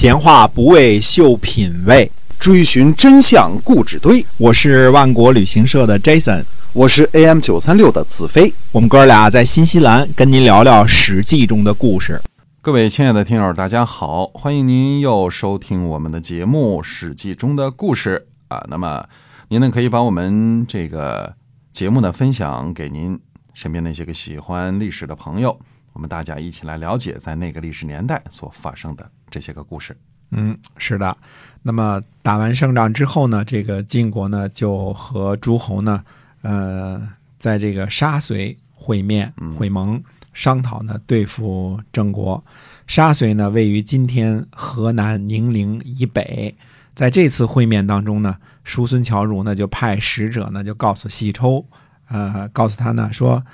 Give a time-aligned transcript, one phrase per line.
[0.00, 4.24] 闲话不为秀品味，追寻真相故纸堆。
[4.36, 8.54] 我是万国旅行社的 Jason，我是 AM 九三六的子飞。
[8.70, 12.22] 我们哥俩在新西兰跟您聊聊《史记》中的故事。
[12.60, 18.64] 各位亲爱的听友，大家好，欢迎您又收听我们的节目《史记》中的故事啊。
[18.68, 19.04] 那么
[19.48, 21.34] 您呢可以把我们这个
[21.72, 23.18] 节目呢分享给您
[23.52, 25.58] 身边那些个喜欢历史的朋友。
[25.98, 29.96] 我们大家一起来了解在那个历史年代所发生的这些个故事。
[30.30, 31.16] 嗯，是的。
[31.60, 36.04] 那么打完胜仗之后呢，这个晋国呢就和诸侯呢，
[36.42, 37.02] 呃，
[37.40, 40.00] 在这个沙随会面会盟，
[40.32, 42.44] 商讨呢对付郑国。
[42.86, 46.56] 沙随呢位于今天河南宁陵以北。
[46.94, 51.66] 在这次会面当中呢，叔孙侨如呢就派使者呢就告诉细抽，
[52.06, 53.44] 呃，告诉他呢说，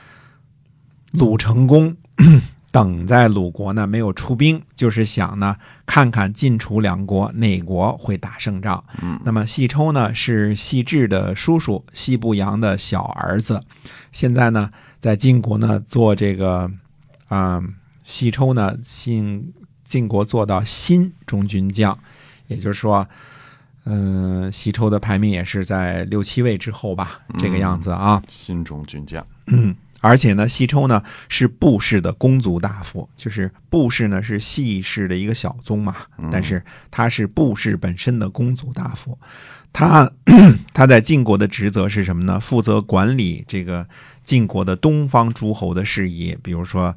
[1.12, 1.96] 鲁成公。
[2.70, 8.82] 等在鲁国呢没有出兵，就是想呢看看晋楚两国哪国会打胜仗。
[9.00, 13.62] 嗯，那么细抽呢是细致的叔叔，细不扬的小儿子，
[14.10, 16.68] 现在呢在晋国呢做这个，
[17.28, 17.62] 啊，
[18.02, 19.52] 细抽呢晋
[19.84, 21.96] 晋国做到新中军将，
[22.48, 23.06] 也就是说，
[23.84, 28.20] 嗯，细抽的排名也是在六七位之后吧，这个样子啊。
[28.28, 29.76] 新中军将，嗯。
[30.04, 35.96] 而且呢，西抽呢是布氏的公族大夫，就是布氏呢是细氏的一个小宗嘛，
[36.30, 39.18] 但是他是布氏本身的公族大夫。
[39.72, 40.08] 他
[40.74, 42.38] 他在晋国的职责是什么呢？
[42.38, 43.86] 负责管理这个
[44.24, 46.94] 晋国的东方诸侯的事宜，比如说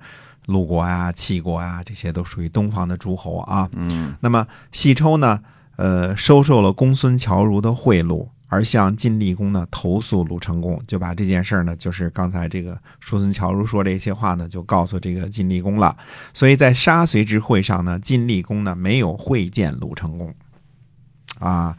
[0.48, 3.70] 鲁国啊、齐国啊，这些都属于东方的诸侯啊。
[3.72, 5.40] 嗯，那么西抽呢，
[5.78, 8.28] 呃，收受了公孙侨如的贿赂。
[8.50, 15.98] 而向晋厉公呢投诉鲁成公，就把这件事呢，就是刚才这个叔孙侨如说这些话呢，就告诉这个晋厉公了。
[16.34, 20.34] 所以在杀随之会上呢，晋厉公呢没有会见鲁成公。
[21.40, 21.78] 啊，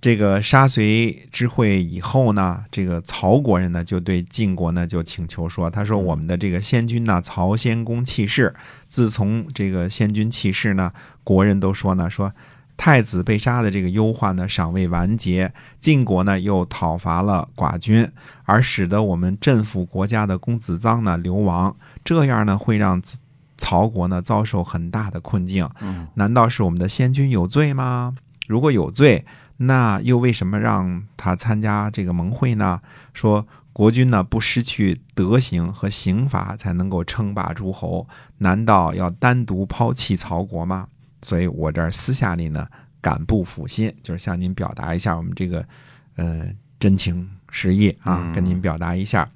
[0.00, 8.52] 这个杀随之会以后呢，这个曹国人呢就对晋国呢就请求说，他说我们的这个先君呢曹先公弃世，
[8.88, 12.32] 自从这个先君弃世呢，国人都说呢说。
[12.76, 15.52] 太子被杀的这个忧患呢，尚未完结。
[15.78, 18.10] 晋国呢，又讨伐了寡君，
[18.44, 21.74] 而使得我们镇抚国家的公子臧呢流亡。
[22.04, 23.00] 这样呢，会让
[23.56, 25.68] 曹国呢遭受很大的困境。
[26.14, 28.14] 难道是我们的先君有罪吗？
[28.48, 29.24] 如果有罪，
[29.56, 32.80] 那又为什么让他参加这个盟会呢？
[33.14, 38.06] 说国君呢不失去德行和刑罚，才能够称霸诸侯。
[38.38, 40.88] 难道要单独抛弃曹国吗？
[41.24, 42.68] 所以我这儿私下里呢，
[43.00, 45.66] 敢不负心，就是向您表达一下我们这个，
[46.16, 46.46] 呃，
[46.78, 49.26] 真情实意啊，跟您表达一下。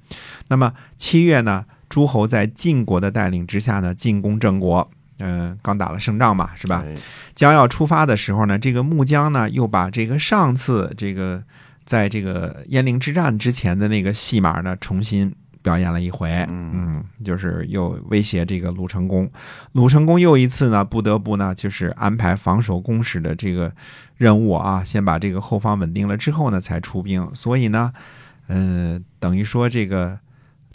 [0.47, 6.85] 那么七月呢，诸侯在晋国的带领之下呢，进攻郑国，嗯，刚打了胜仗嘛，是吧？
[7.33, 11.43] 将要出发的时候呢，这个穆姜呢，又把这个上次这个
[11.85, 15.33] 在这个鄢陵之战之前的那个戏码呢，重新。
[15.61, 19.29] 表演了一回，嗯，就是又威胁这个鲁成功，
[19.73, 23.71] 鲁成功又一次呢，不得不呢，就是安排防守工事的这个
[24.15, 27.29] 任务啊，先把这个后方稳定了之后呢，才出兵。
[27.35, 27.91] 所以呢，
[28.47, 30.17] 嗯，等于说这个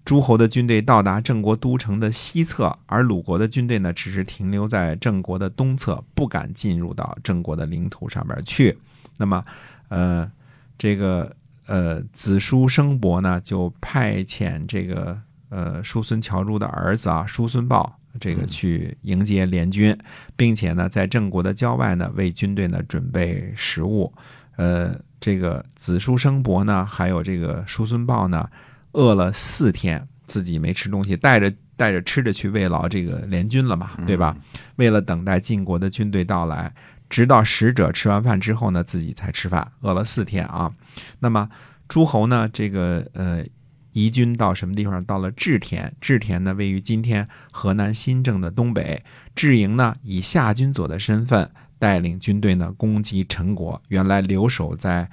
[0.04, 8.76] 诸侯的军队到达郑国都城的西侧，而鲁国的军队呢，只是停留在郑国的东侧，不敢进入到郑国的领土上边去。
[9.16, 9.44] 那么，
[9.88, 10.30] 呃，
[10.76, 11.34] 这个。
[11.66, 19.96] 呃，子叔生伯呢，就派遣这个呃叔孙侨如的儿子啊，叔孙豹，这个去迎接联军，
[20.36, 24.12] 并且呢，在郑国的郊外呢，为军队呢准备食物。
[24.56, 28.48] 呃，这个子叔生伯呢，还有这个叔孙豹呢，
[28.92, 34.36] 饿了四天，自己没吃东西，带着带着吃的去慰劳这个联军了嘛，对吧？
[34.76, 36.72] 为了等待晋国的军队到来。
[37.14, 40.74] 直到使者吃完饭之后呢，自己才吃饭，饿了四天啊。
[41.20, 41.48] 那么
[41.86, 43.44] 诸侯呢，这个呃，
[43.92, 45.00] 移军到什么地方？
[45.04, 45.94] 到了治田。
[46.00, 49.04] 治田呢，位于今天河南新郑的东北。
[49.36, 51.48] 治营呢，以夏军佐的身份
[51.78, 53.80] 带领军队呢，攻击陈国。
[53.90, 55.08] 原来留守在。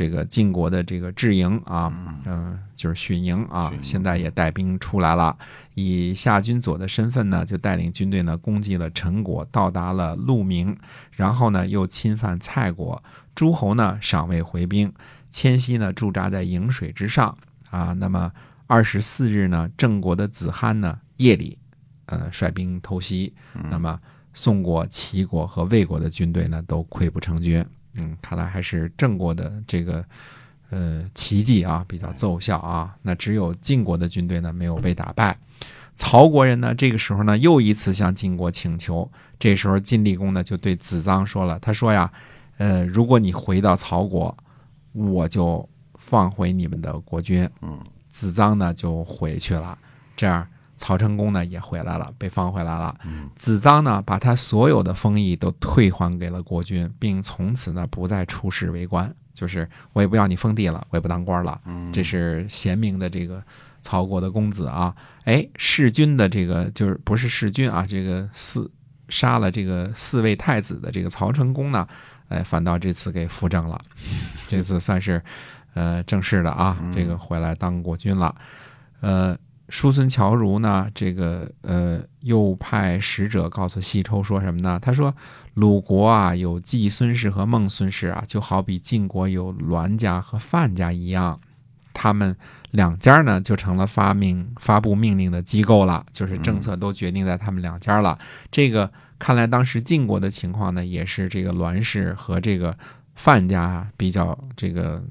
[0.00, 1.92] 这个晋国的这个智营啊，
[2.24, 5.36] 嗯，就是许营啊，现在也带兵出来了，
[5.74, 10.74] 以夏军佐的身份呢，就带领军队呢攻击了陈国，到达了鹿鸣，
[11.10, 13.02] 然后呢又侵犯蔡国，
[13.34, 14.90] 诸侯呢尚未回兵，
[15.30, 17.36] 迁徙呢驻扎在颍水之上。
[17.68, 17.92] 啊。
[17.92, 18.32] 那么
[18.66, 21.58] 二十四日呢，郑国的子罕呢夜里，
[22.06, 23.34] 呃，率兵偷袭，
[23.70, 24.00] 那么
[24.32, 27.62] 宋国、齐国和魏国的军队呢都溃不成军。
[27.94, 30.04] 嗯，看来还是郑国的这个
[30.70, 32.94] 呃奇迹啊比较奏效啊。
[33.02, 35.36] 那只有晋国的军队呢没有被打败。
[35.96, 39.10] 曹国人呢，这个时候呢，又一次向晋国请求。
[39.38, 42.10] 这时候晋厉公呢，就对子臧说了：“他说呀，
[42.56, 44.34] 呃，如果你回到曹国，
[44.92, 47.78] 我就放回你们的国君。”嗯，
[48.08, 49.76] 子臧呢就回去了。
[50.16, 50.46] 这样，
[50.80, 52.98] 曹成功呢也回来了，被放回来了。
[53.04, 61.60] 嗯子臧呢，把他所有的封邑都退还给了国君，并从此呢不再出仕为官，就是我也不要你封地了，我也不当官了。
[61.66, 63.42] 嗯，这是贤明的这个
[63.82, 64.96] 曹国的公子啊。
[65.24, 68.68] 哎，弑君的这个就是不是弑君啊，这个四
[69.10, 71.86] 杀了这个四位太子的这个曹成功呢，
[72.28, 73.78] 哎，反倒这次给扶正了，
[74.48, 75.22] 这次算是
[75.74, 78.34] 呃正式的啊，这个回来当国君了。
[79.00, 79.36] 呃，
[79.70, 84.78] 叔孙侨如呢，这个呃又派使者告诉西抽说什么呢？
[84.82, 85.14] 他说
[85.54, 91.40] 鲁国啊有季孙氏和孟孙氏啊，就好比晋国有栾家和范家一样，
[91.94, 92.36] 他们
[92.72, 98.18] 两家呢就成了发命发布命令的机构了，就是政策都决定在他们两家了。
[98.50, 102.76] 这个看来当时晋国的情况呢，也是这个栾氏和这个
[103.14, 105.02] 范家啊比较这个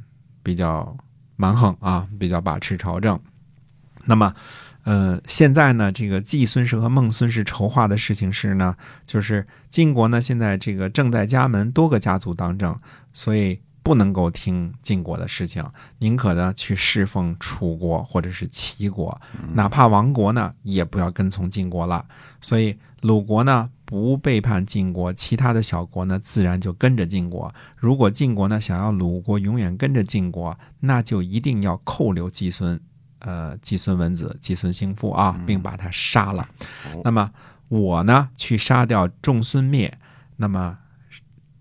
[0.43, 0.95] 比较
[1.37, 3.17] 蛮横啊，比较把持朝政。
[4.09, 4.33] 那么，
[4.85, 8.75] 呃，现在呢，这个季孙氏和孟孙氏筹划的事情是呢，
[9.05, 12.75] 就是晋国呢现在这个正在家门多个家族当政，
[13.13, 15.63] 所以不能够听晋国的事情，
[15.99, 19.21] 宁可呢去侍奉楚国或者是齐国，
[19.53, 22.03] 哪怕亡国呢，也不要跟从晋国了。
[22.41, 27.53] 所以鲁国呢不背叛晋国，其他的小国呢自然就跟着晋国。
[27.77, 32.79] 如果晋国呢想要鲁国永远跟着晋国，那就一定要扣留季孙。
[33.19, 36.47] 呃，季孙文子、季孙兴父啊，并把他杀了。
[37.03, 37.29] 那么
[37.67, 39.95] 我呢，去杀掉仲孙灭，
[40.37, 40.77] 那么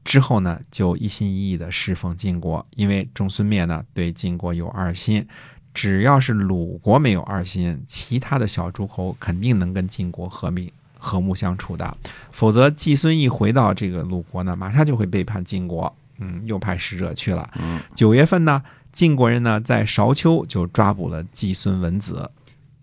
[0.05, 5.27] 之后呢，就一心一意的侍奉晋国，因为仲孙灭呢对晋国有二心，
[5.75, 10.61] 只要是鲁国没有二心，其他的小诸侯肯定能跟晋国和睦
[10.99, 11.97] 和睦相处的。
[12.33, 15.95] 否则，季孙一回到这个鲁国呢，马上就会背叛晋国。
[16.19, 17.49] 嗯，又派使者去了。
[17.61, 18.63] 嗯，九月份呢，
[18.93, 22.31] 晋国人呢在韶丘就抓捕了季孙文子，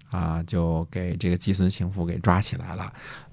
[0.09, 2.91] 啊，就给这个季孙行父给抓起来了。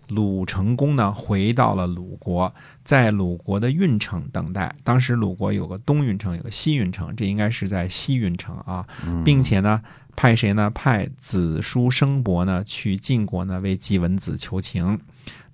[0.08, 2.52] 鲁成公呢回到了鲁国，
[2.84, 4.74] 在鲁国的运城等待。
[4.84, 8.84] 当时鲁国有个东运城，有个西运城，这应该是在西运城啊，
[9.24, 9.80] 并且呢
[10.14, 10.68] 派谁呢？
[10.70, 15.00] 派子叔生伯呢去晋国呢为季文子求情。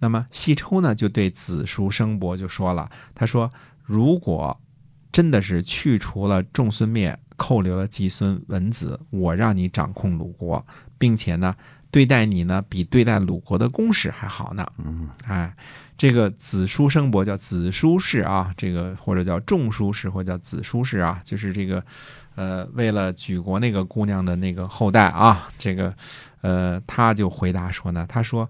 [0.00, 3.52] 那么西抽呢就对子叔生伯就说了，他说。
[3.88, 4.54] 如果
[5.10, 10.64] 真的是去除了仲孙灭，扣留了季孙文子，我让你掌控鲁国，
[10.98, 11.56] 并且呢，
[11.90, 14.66] 对待你呢比对待鲁国的公使还好呢。
[14.76, 15.56] 嗯，哎，
[15.96, 21.82] 这个子叔生伯叫子叔氏啊，这个或者叫仲叔氏，或者叫子叔氏啊，就是这个，
[22.34, 25.94] 呃，为了举国那个姑娘的那个后代啊，这个，
[26.42, 28.48] 呃，他就回答说呢，他说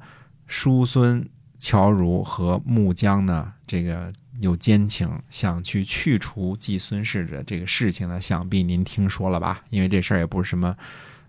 [0.49, 1.25] 叔孙
[1.61, 4.13] 侨如和穆姜呢，这个。
[4.41, 9.63] 有奸情，想去去除季孙氏的这个事情呢，想必您听说了吧？
[9.71, 10.77] 因为这事儿也不是什么，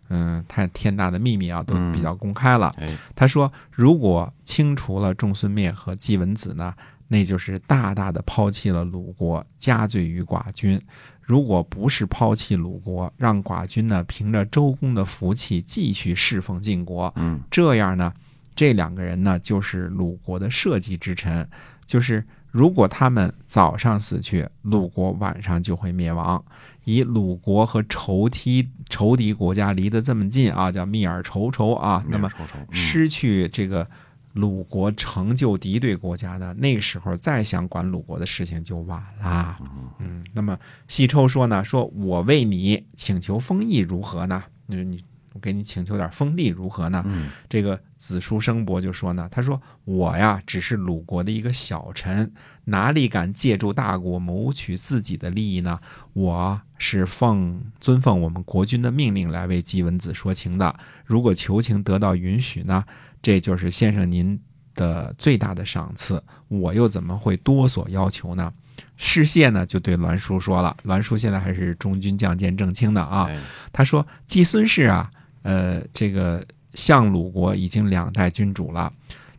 [0.09, 2.73] 嗯，太天大的秘密啊，都比较公开了。
[3.15, 6.73] 他说，如果清除了仲孙灭和季文子呢，
[7.07, 10.79] 那就是大大的抛弃了鲁国，加罪于寡君；
[11.21, 18.13] 如果不是抛弃鲁国，让寡君呢凭着周公的福气继续侍奉晋国，嗯，这样呢，
[18.55, 21.49] 这两个人呢就是鲁国的社稷之臣，
[21.87, 22.23] 就是。
[22.51, 26.43] 如果他们早上死去，鲁国晚上就会灭亡。
[26.83, 32.29] 以鲁国和仇敌仇敌国家离得这么近啊，叫密尔仇仇啊，那么
[32.71, 33.87] 失去这个
[34.33, 39.57] 鲁国成就敌对国家的那个时候，再想管鲁国的事情就晚了。
[39.99, 44.43] 嗯，那么西抽说呢，说我为你请求封邑如何呢？
[44.65, 45.03] 你你。
[45.33, 47.03] 我给你请求点封地如何呢？
[47.05, 52.31] 嗯，这个子叔生伯就说呢，他说我呀只是鲁国的一个小臣，
[52.65, 55.79] 哪里敢借助大国谋取自己的利益呢？
[56.13, 60.75] 我是奉遵奉我们国君的命令来为季文子说情的。
[61.05, 62.83] 如果求情得到允许呢，
[63.21, 64.39] 这就是先生您
[64.73, 66.23] 的最大的赏赐。
[66.47, 68.51] 我又怎么会多所要求呢？
[68.97, 73.29] 士燮呢就对栾书说了，栾书现在还是中军将监正卿的啊，
[73.71, 75.11] 他说季孙氏啊。
[75.49, 78.91] 呃，这个相鲁国已经两代君主了，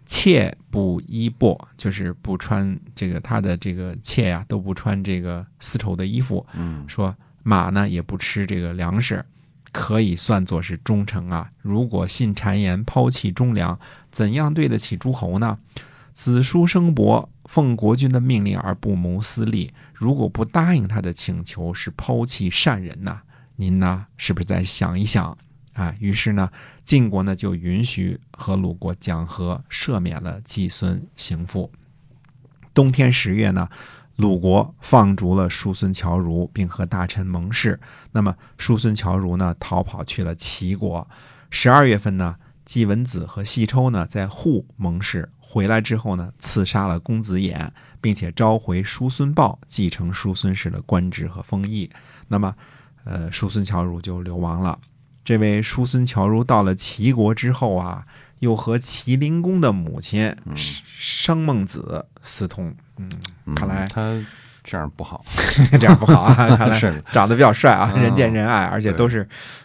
[0.06, 6.44] 妾不衣帛，就是不穿这个他的这个妾呀都不穿这个丝绸的衣服。
[6.54, 7.14] 嗯，说
[7.44, 9.24] 马呢也不吃这个粮食，
[9.70, 11.48] 可以算作是忠诚啊。
[11.62, 13.78] 如果信谗言，抛弃忠良，
[14.10, 15.60] 怎样对得起诸侯呢？
[16.12, 23.22] 子叔生伯奉国君的命令而不谋私利，如果不答应他的请求，是抛弃善人呐。
[23.54, 25.38] 您呢，是不是再想一想？
[25.74, 25.94] 啊。
[26.00, 26.50] 于是呢，
[26.84, 31.70] 晋国呢就允许和鲁国讲和，赦免了季孙行父。
[32.72, 33.68] 冬天十月呢，
[34.16, 37.78] 鲁国放逐了叔孙侨如，并和大臣盟誓。
[38.12, 41.06] 那么叔孙侨如呢，逃跑去了齐国。
[41.50, 47.68] 十二月份呢，季文子和细抽呢在户盟誓，回来之后呢，刺杀了公子偃，
[48.00, 51.90] 并且召回叔孙豹继承叔孙氏的官职和封邑。
[52.28, 52.54] 那么，
[53.02, 54.78] 呃，叔孙侨如就流亡了。
[55.30, 58.04] 这位叔孙侨如到了齐国之后啊，
[58.40, 62.74] 又和齐灵公的母亲生孟子私通。
[62.96, 63.08] 嗯，
[63.46, 64.20] 嗯看来他
[64.64, 65.24] 这样不好。
[65.78, 66.34] 这样不好啊！
[66.58, 69.24] 看来是长得比较帅啊，嗯人见人爱，而且都是，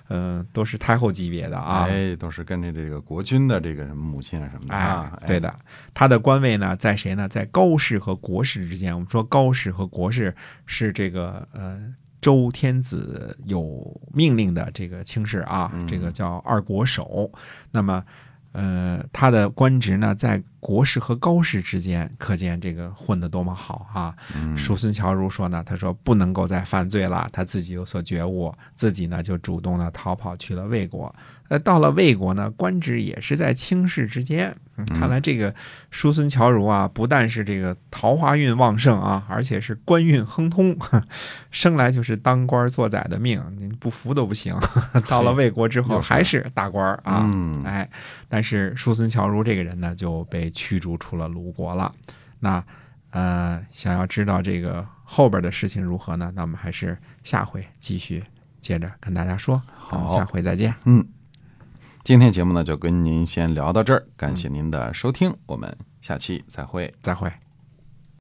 [0.09, 1.87] 嗯、都是太后级别的啊。
[1.89, 5.51] 哎，都是跟着这个国君的这个什么母亲啊什么的哎啊，，对的，
[5.95, 7.27] 他的官位呢，在谁呢？
[7.27, 8.93] 在高氏和国氏之间。
[8.93, 10.35] 我们说高氏和国氏
[10.67, 11.81] 是这个呃
[12.25, 17.31] 周天子有命令的这个卿士啊，嗯这个叫二国守。
[17.69, 18.03] 那么，
[18.51, 24.15] 呃，他的官职呢，在国氏和高士之间，可见这个混得多么好啊！
[24.35, 31.13] 嗯叔孙侨如说呢，他说不能够再犯罪了，他自己有所觉悟，自己呢就主动的逃跑去了魏国。
[31.47, 34.55] 呃，到了魏国呢，官职也是在卿士之间。
[34.77, 35.55] 嗯看来这个
[35.89, 40.77] 叔孙侨如啊，不但是这个桃花运旺盛啊，而且是官运亨通，
[41.49, 44.53] 生来就是当官做宰的命，你不服都不行。
[45.07, 47.21] 到了魏国之后，还是大官啊。
[47.23, 47.89] 嗯哎，
[48.27, 51.93] 但是叔孙侨如这个人呢，就被驱逐出了鲁国了。
[52.39, 52.63] 那
[53.11, 56.31] 呃，想要知道这个后边的事情如何呢？
[56.35, 58.23] 那我们还是下回继续
[58.59, 59.61] 接着跟大家说。
[59.73, 60.73] 好下回再见。
[60.85, 61.05] 嗯，
[62.03, 66.91] 今天节目呢就跟您先聊到这儿，感谢您的收听，我们下期再会。
[67.01, 67.44] 再会。